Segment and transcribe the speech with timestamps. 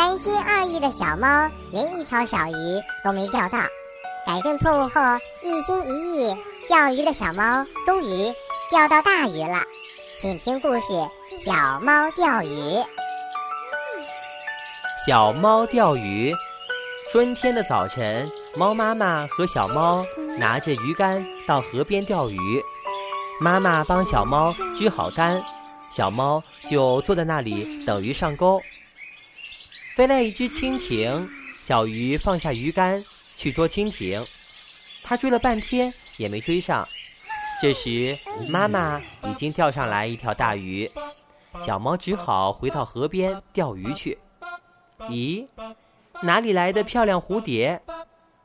[0.00, 3.58] 三心二意的小猫连一条小鱼都没钓到。
[4.26, 4.98] 改正错误后，
[5.42, 6.34] 一心一意
[6.70, 8.32] 钓鱼的小猫终于
[8.70, 9.62] 钓到大鱼了。
[10.16, 10.80] 请听故事
[11.44, 12.48] 《小猫钓鱼》。
[15.06, 16.34] 小猫钓鱼。
[17.12, 18.26] 春天的早晨，
[18.56, 20.02] 猫妈妈和小猫
[20.38, 22.38] 拿着鱼竿到河边钓鱼。
[23.38, 25.42] 妈妈帮小猫支好竿，
[25.90, 28.62] 小猫就坐在那里等鱼上钩。
[29.96, 31.28] 飞来一只蜻蜓，
[31.60, 33.04] 小鱼放下鱼竿
[33.36, 34.24] 去捉蜻蜓，
[35.02, 36.86] 它追了半天也没追上。
[37.60, 38.16] 这时，
[38.48, 40.90] 妈妈已经钓上来一条大鱼，
[41.64, 44.16] 小猫只好回到河边钓鱼去。
[45.00, 45.46] 咦？
[46.22, 47.80] 哪里来的漂亮蝴蝶？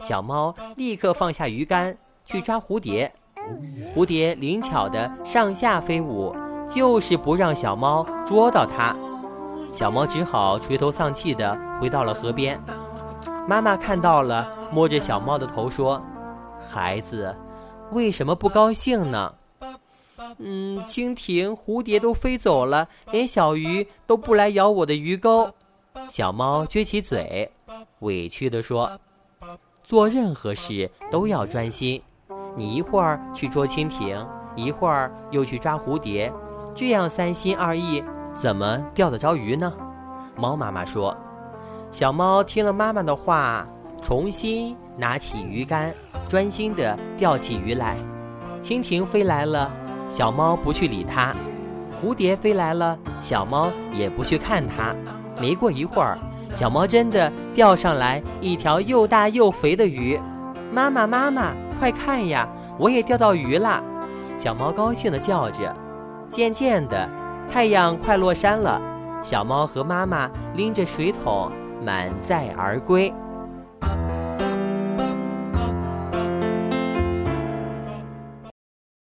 [0.00, 3.12] 小猫立刻放下鱼竿去抓蝴蝶。
[3.94, 6.34] 蝴蝶灵巧的上下飞舞，
[6.68, 8.96] 就是不让小猫捉到它。
[9.74, 12.58] 小猫只好垂头丧气的回到了河边。
[13.48, 16.00] 妈妈看到了，摸着小猫的头说
[16.64, 17.36] ：“孩子，
[17.90, 19.34] 为什么不高兴呢
[20.38, 25.50] ？”“嗯，蜻蜓、蝴蝶都飞走了，连小鱼都不来咬我的鱼钩。”
[26.08, 27.50] 小猫撅起嘴。
[27.98, 28.90] 委屈地说
[29.82, 32.00] ：“做任何事都要专心，
[32.54, 36.32] 你一会儿去捉蜻蜓，一会儿又去抓蝴蝶，
[36.74, 38.02] 这样三心二意，
[38.34, 39.72] 怎么钓得着鱼呢？”
[40.36, 41.16] 猫妈妈说。
[41.90, 43.64] 小猫听了妈妈的话，
[44.02, 45.94] 重新拿起鱼竿，
[46.28, 47.96] 专心地钓起鱼来。
[48.62, 49.70] 蜻蜓飞来了，
[50.08, 51.32] 小猫不去理它；
[52.02, 54.92] 蝴蝶飞来了，小猫也不去看它。
[55.40, 56.18] 没过一会儿。
[56.52, 60.20] 小猫真的钓上来一条又大又肥的鱼，
[60.72, 62.48] 妈妈妈妈，快看呀，
[62.78, 63.82] 我也钓到鱼啦！
[64.36, 65.74] 小猫高兴地叫着。
[66.30, 67.08] 渐渐的，
[67.50, 68.80] 太阳快落山了，
[69.22, 71.50] 小猫和妈妈拎着水桶
[71.80, 73.12] 满载而归。